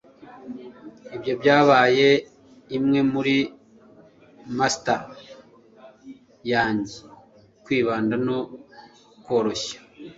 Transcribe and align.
ibyo 1.15 1.33
byabaye 1.41 2.09
imwe 2.77 2.99
muri 3.13 3.35
mantras 4.57 5.07
yanjye- 6.51 6.95
kwibanda 7.63 8.15
no 8.25 8.37
koroshya 9.25 9.77